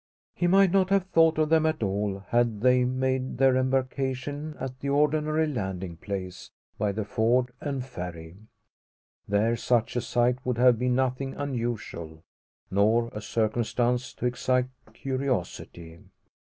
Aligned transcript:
He 0.33 0.47
might 0.47 0.71
not 0.71 0.89
have 0.89 1.03
thought 1.03 1.37
of 1.37 1.49
them 1.49 1.67
at 1.67 1.83
all, 1.83 2.25
had 2.29 2.61
they 2.61 2.85
made 2.85 3.37
their 3.37 3.55
embarkation 3.55 4.55
at 4.59 4.79
the 4.79 4.89
ordinary 4.89 5.45
landing 5.45 5.95
place, 5.95 6.49
by 6.79 6.91
the 6.91 7.05
ford 7.05 7.53
and 7.61 7.85
ferry. 7.85 8.37
There 9.27 9.55
such 9.55 9.95
a 9.95 10.01
sight 10.01 10.43
would 10.43 10.57
have 10.57 10.79
been 10.79 10.95
nothing 10.95 11.35
unusual, 11.35 12.23
nor 12.71 13.09
a 13.09 13.21
circumstance 13.21 14.11
to 14.15 14.25
excite 14.25 14.69
curiosity. 14.91 15.99